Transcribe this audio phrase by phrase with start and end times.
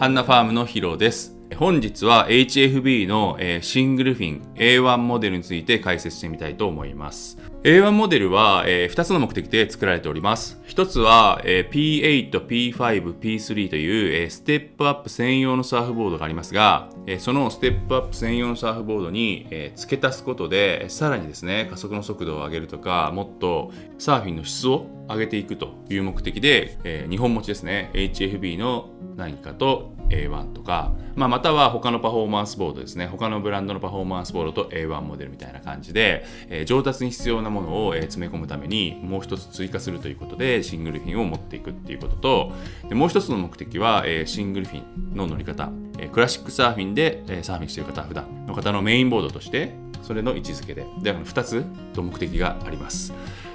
[0.00, 1.36] ハンナファームのヒロです。
[1.56, 7.36] 本日は HFB の、シングルフィン A1 モデルについて解説してみたいと思います。
[7.64, 10.58] A1 モデルは、2つの目的で作られております。
[10.68, 16.88] 1つは、P8、P5、P3 という、ステップアップ専用のサーフボードがありますが、
[17.18, 27.90] そのステップアップ専用のサーフボードに、付け足すことでさらにですね加速の速度を上げるとかもっとサーフィンの質を上げていくという目的で、え2本持ちですね。
[27.94, 33.06] HFB の何かと A1 とか、まあ、または他のパフォーマンスボードですね。
[33.06, 42.52] 他のブランドのパフォーマンスボードと A1 モデルみたいな感じで、えー上達に必要なものを、え詰め込むためにもう一つ追加するということでシングルフィンを持っていくっていうことと
[42.88, 50.86] でもう一つの目的は、えーシングルフィンの乗り方、えークラシックサーフィンで、えーサーフィンしてる方普段の方のメインボードとしてそれの位置づけで。
[51.02, 53.12] で2つと目的があります。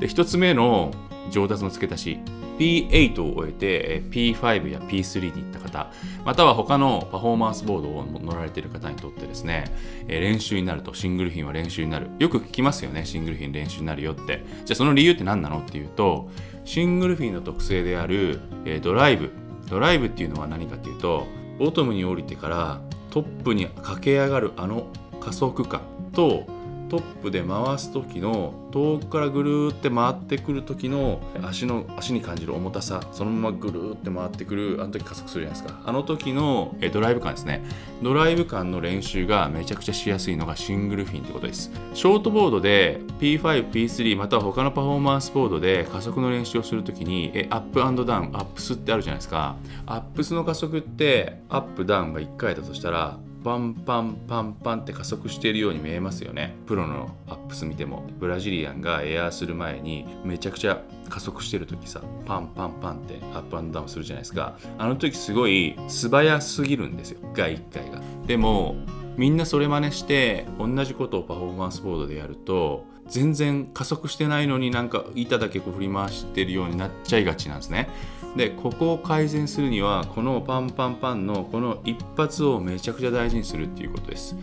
[0.00, 0.92] で1つ目の
[1.30, 2.18] 上達の付け足し
[2.58, 5.90] P8 を終えて P5 や P3 に行った方
[6.24, 9.64] または他のパフォーマンスボードを乗られている方にとってですね、
[10.06, 12.08] 練習になるとシングルフィンは練習になる。
[12.18, 14.44] よく聞きますよねシングルフィン練習になるよって。
[14.64, 16.28] じゃあその理由って何なのっていうと
[16.64, 18.40] シングルフィンの特性である、
[18.82, 19.30] ドライブ。
[19.68, 21.26] ドライブっていうのは何かっていうと
[21.58, 24.86] ボトムに降りてからトップに駆け上がるあの
[25.20, 25.82] 加速感
[26.12, 26.46] と
[26.88, 35.82] トップで回す時の遠くからぐるーって回ってくる時の足の足に感じる重たさそのままぐるーって回ってくるあの時加速するじゃないですか。
[35.84, 37.62] あの時のえドライブ感ですね。
[38.02, 41.70] ドライブ感の練習がめちゃくちゃしやすいのがシングルフィンってことです。
[41.94, 49.56] ショートボードで P5、P3 または他のパフォーマンスボードで加速の練習をするときにえアップダウンアップスってあるじゃないですか。
[49.86, 53.18] アップスの加速ってアップダウンが1回だとしたら
[53.48, 56.54] パンパンパンパンって加速しているように見えますよね。
[56.66, 58.06] プロのアップス見ても。
[58.18, 64.58] ブラジリアンがエアーする前にめちゃくちゃ加速してる時さパンパンパンってアップアンドダウンするじゃないですか。
[64.76, 67.20] あの時すごい素早すぎるんですよ。
[67.32, 68.02] 外1回が。
[68.26, 68.76] でも
[69.16, 77.88] みんなそれ真似して同じことをパフォーマンスボードでやると全然加速してないのになんか板だけこう振り回してるようになっちゃいがちなんですね。
[78.36, 84.36] でここを改善するにはこのパンパンパンのこの一発をめちゃくちゃ大事にするっていうことです。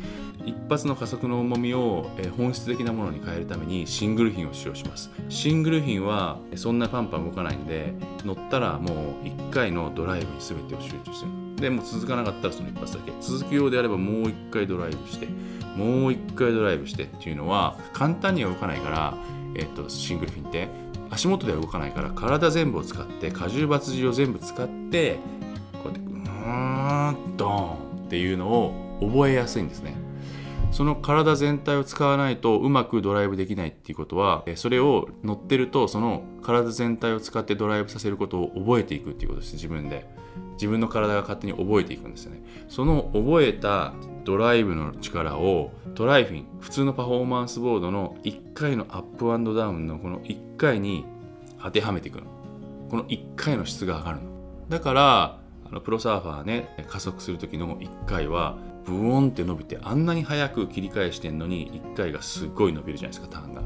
[0.46, 5.10] 一発の加速の重みを本質的なものに変えるためにシングルフィンを使用します。
[5.30, 7.94] シングルフィンはそんなパンパン動かないんで
[8.24, 11.45] 乗ったらもう1回のドライブに全てを集中する。
[11.58, 13.12] でも続かなかったらその一発だけ。
[13.22, 15.28] 続くようであればもう1回ドライブして
[15.76, 19.18] もう1回ドライブしてっていうのは簡単には動かないから、
[19.56, 20.68] えっとシングルフィンって
[21.10, 25.20] 足元では動かないから体全部を使って荷重抜重を全部使って
[25.82, 29.96] こうやってうーんドーンっていうのを覚えやすいんですね。
[30.72, 40.06] その体全体を使わないとうまくドライブできないっていうことはそれを乗ってるとその体全体を使ってドライブさせることを覚えていくっていうことです自分で。
[40.56, 42.42] 自分の体が勝手に覚えていくんですよね。
[42.68, 43.94] その覚えた
[44.24, 51.06] ドライブの力をトライフィン普通のパフォーマンスボードの1回のアップダウンのこの1回に
[51.62, 52.24] 当てはめていくの。
[52.90, 54.24] この1回の質が上がるの。
[54.70, 63.62] だからあのプロサーファーね加速する時の1回はブオンって伸びてあんなに早く切り返してんのに1回がすっごい伸びるじゃないですかターンが。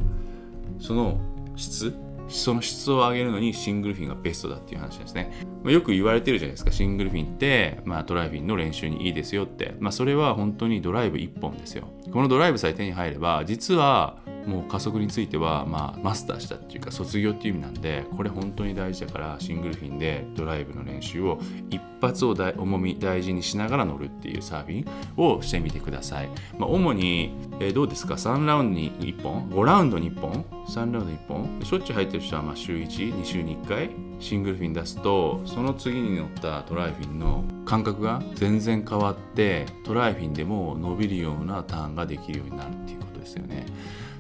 [0.80, 1.20] その
[1.56, 1.94] 質
[2.30, 5.32] その質を上げるのにシングルフィンがベストだっていう話ですね、
[5.64, 6.72] まあ、よく言われてるじゃないですか。
[6.72, 11.88] シングルフィンって、まあ、トライフィンの練習にいいですよって、まあ、それは本当にドライブ1本ですよ。
[12.12, 31.66] このドライブさえ手に入れば実はもう加速については、まあ、マスターしたっていうか卒業っていう意味なんでこれ本当に大事だからシングルフィンでドライブの練習を一発を重み大事にしながら乗るっていうサーフィンをしてみてください、まあ、主に、えーどうですか？3ラウンドに1本？5ラウンドに1本？3ラウンドに1本？
[31.66, 43.68] しょっちゅう入ってる人はまあ週12週に1回シングルフィン出すとその次に乗ったトライフィンの感覚が全然変わってトライフィンでも伸びるようなターンができるようになるっていうことですよね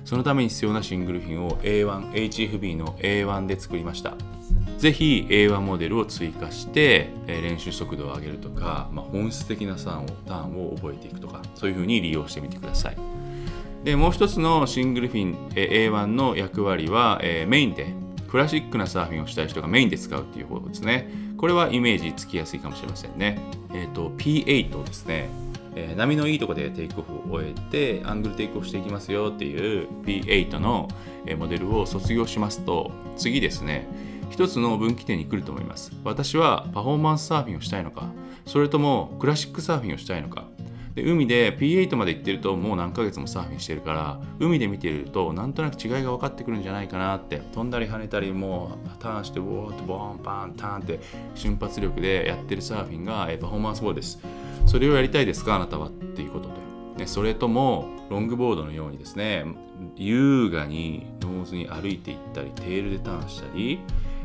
[0.05, 4.15] そのために必要なシングルフィンを A1、HFB の A1 で作りました。
[4.79, 12.97] ぜひ A1 モデルを追加して、え練習速度を上げるとか、まあ、本質的なターンをターンを覚えていくとか、そういうふうに利用してみてください。
[13.83, 17.93] で、もう一つのシングルフィン、え A1 の役割は、えーメインで、
[18.27, 21.28] クラシックなサーフィンをしたい人がメインで使うっていう方法ですね。
[21.39, 23.39] これはイメージつきやすいかもしれませんね。
[23.73, 25.29] えっ、と、P8 ですね。
[25.73, 30.89] えー波のいいとこでテイクオフを終えてアングルテイクオフしていきますよっていう P8 の
[31.37, 33.87] モデルを卒業しますと次ですね
[34.29, 38.11] 一つの分岐点に来ると思います私はパフォーマンスサーフィンをしたいのか
[38.45, 40.47] それともクラシックサーフィンをしたいのか
[41.01, 47.39] で海で P8 まで行ってるともう何ヶ月もサーフィンしてるから海で見てるとなんとなく違いが分かってくるんじゃないかなって。
[47.53, 50.99] 飛んだり跳ねたりもうターンしてウォーってボーンパンターンって
[51.35, 54.19] 瞬発力でやってるサーフィンがパフォーマンスボールです。
[54.65, 56.49] それをやりたいですかあなたはっていうこと
[56.97, 57.07] で。
[57.07, 59.45] それともロングボードのようにですね
[59.95, 63.79] 優雅にノーズに歩いていったりテールでターンしたり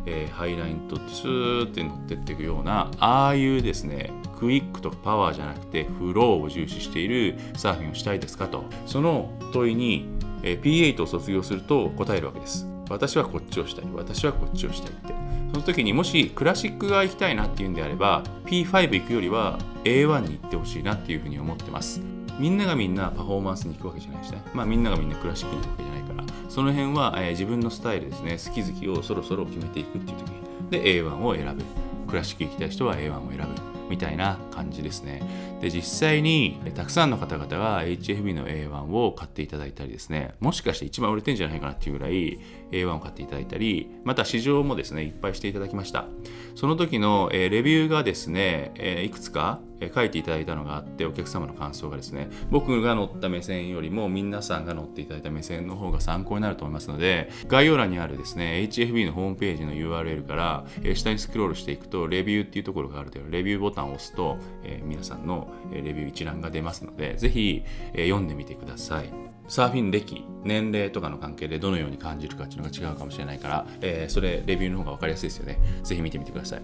[0.06, 8.64] えー、ハイラインとスーって乗ってっていくようなああいうですねクイックとパワーじゃなくてフローを重視しているサーフィンをしたいですかと。
[8.86, 10.08] その問いに、
[10.42, 12.66] P8 を卒業すると答えるわけです。
[12.90, 13.84] 私はこっちをしたい。
[13.94, 15.14] 私はこっちをしたいって。
[15.52, 22.00] その時にもしクラシックが行きたいなっていうんであれば P5 行くよりは A1 に行ってほしいなっていうふうに思ってます。
[22.38, 24.42] みんながみんなパフォーマンスに行くわけじゃないしね。
[24.52, 26.24] まあみんながみんなクラシックに行くわけじゃないから。
[26.50, 28.32] その辺は、えー、自分のスタイルですね。
[28.32, 30.24] 好き好きをそろそろ決めていくっていう時
[30.70, 31.64] で A1 を選ぶ。
[32.08, 33.73] クラシック行きたい人は A1 を選ぶ。
[33.94, 35.22] みたいな感じですね。
[35.60, 42.40] で、実際にたくさんの方々が HFB の A1 を買っていただいたりですね、もしかして一番売れてんじゃないかなっていうぐらい
[42.72, 46.06] A1 を買っていただいたり、また市場もですね、いっぱいしていただきました。
[46.54, 49.60] その時の、えレビューがですね、えいくつか
[49.94, 60.64] 書いていただいたのがあってお客様の感想がですね僕が乗った目線よりも皆さんが乗っていただいた目線の方が参考になると思いますので概要欄にあるですね HFB のホームページの URL から
[60.94, 67.62] 下にスクロールしていくとレビューっていうところがあるというレビューボタンを押すと、え皆さんのレビュー一覧が出ますのでぜひ、
[67.92, 69.33] 読んでみてください。
[69.46, 75.58] サーフィン歴、年齢とかの関係でどのように感じるかっていうのが違うかもしれないから、えー、それ、レビューの方が分かりやすいですよね。
[75.82, 76.62] ぜひ見てみてください。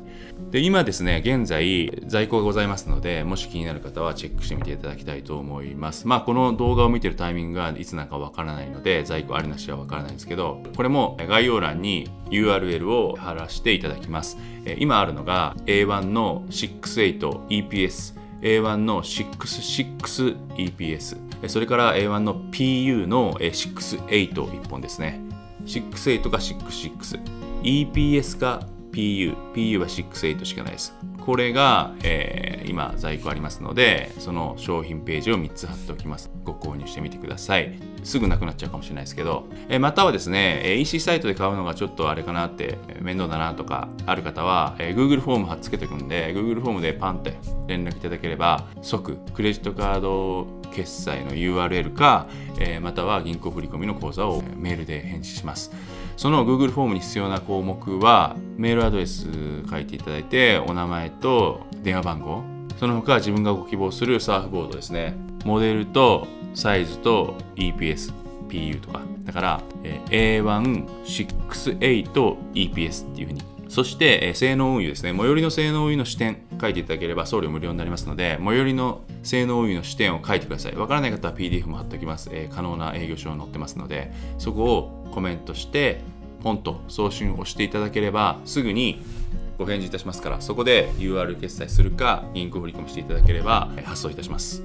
[0.50, 6.08] で、今ですね、現在、在庫がございますので、もし気になる方はチェックしてみていただきたいと思います。
[6.08, 14.38] まあ、この動画を見てるタイミングがいつなのか分からないので、在庫ありなしは分からないんですけど、これも概要欄に URL を貼らせていただきます。
[14.78, 24.06] 今あるのが A1 の 68EPS、A1 の 66EPS、それから A1 の PU の68
[24.46, 25.20] 1本ですね。
[25.64, 27.40] 68か66。
[27.62, 29.34] EPS か PU。
[29.54, 30.94] PU は68しかないです。
[31.20, 36.30] これが、えー、今在庫ありますので、その商品ページを3つ貼っておきます。
[36.44, 37.78] ご購入してみてください。
[38.02, 47.34] すぐなくなっちゃうかもしれないですけど、えまたはですね、EC サイトで買うのがちょっとあれかなって、面倒だなとかある方は、え Google フォーム貼っつけておくんで、Google フォームでパンって
[47.66, 52.28] 連絡いただければ、即クレジットカード決済の URL か、
[52.58, 55.70] えまたは銀行振込の口座をメールで返信します。
[56.20, 59.26] その Google フォームに必要な項目は、メールアドレス
[59.70, 62.42] 書いていただいて、お名前と電話番号、
[62.78, 65.14] その他自分がご希望するサーフボードですね。
[65.46, 68.12] モデルとサイズと EPS、
[68.50, 69.00] PU とか。
[69.24, 73.49] だから、えー、A1、68、EPS っていうふうに。
[73.70, 75.14] そして、えー、性能運輸ですね。
[75.16, 80.74] 最寄りの性能運輸の視点書いていただければ送料無料になりますので、最寄りの性能運輸の視点を書いてください。
[80.74, 82.30] わからない方は PDF も貼っておきます。
[82.32, 86.00] えー、可能な営業書を載ってますので、そこをコメントして、
[86.42, 89.04] ポンと送信をしていただければ、すぐに
[89.56, 94.64] ご返事いたしますから、そこで UR 決済するか、銀行振り込みしていただければえ発送いたします。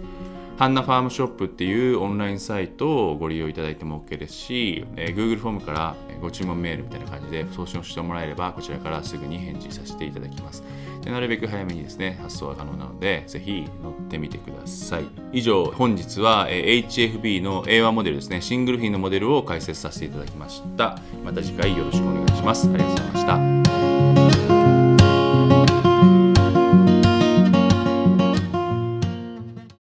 [0.57, 10.63] ハンナファームショップっていうオンラインサイトをご利用いただいても OK ですし、えー、Google フォームからご注文メールみたいな感じで送信をしてもらえれば、こちらからすぐに返事させていただきます。
[11.03, 15.05] でなるべく早めにですね、発送は可能なので、ぜひ乗ってみてください。
[15.33, 20.99] 以上、本日は HFB の A1 モデルですね、シングルフィンのモデルを解説させていただきました。
[21.25, 22.69] また次回よろしくお願いします。
[22.69, 23.25] ありがとうございまし
[23.73, 23.84] た。